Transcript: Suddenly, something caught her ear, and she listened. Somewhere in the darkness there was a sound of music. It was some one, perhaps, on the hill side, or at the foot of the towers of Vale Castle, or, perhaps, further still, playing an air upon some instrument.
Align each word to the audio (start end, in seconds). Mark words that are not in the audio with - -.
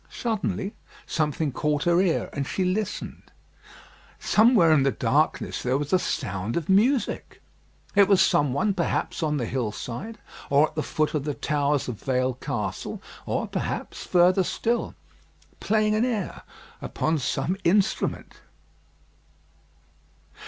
Suddenly, 0.09 0.73
something 1.05 1.51
caught 1.51 1.83
her 1.83 2.01
ear, 2.01 2.31
and 2.33 2.47
she 2.47 2.65
listened. 2.65 3.25
Somewhere 4.17 4.71
in 4.71 4.81
the 4.81 4.89
darkness 4.89 5.61
there 5.61 5.77
was 5.77 5.93
a 5.93 5.99
sound 5.99 6.57
of 6.57 6.67
music. 6.67 7.39
It 7.95 8.07
was 8.07 8.19
some 8.19 8.51
one, 8.51 8.73
perhaps, 8.73 9.21
on 9.21 9.37
the 9.37 9.45
hill 9.45 9.71
side, 9.71 10.17
or 10.49 10.69
at 10.69 10.73
the 10.73 10.81
foot 10.81 11.13
of 11.13 11.23
the 11.23 11.35
towers 11.35 11.87
of 11.87 12.01
Vale 12.01 12.33
Castle, 12.33 12.99
or, 13.27 13.45
perhaps, 13.47 14.03
further 14.03 14.43
still, 14.43 14.95
playing 15.59 15.93
an 15.93 16.03
air 16.03 16.41
upon 16.81 17.19
some 17.19 17.55
instrument. 17.63 18.39